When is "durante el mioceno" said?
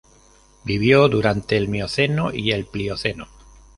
1.09-2.33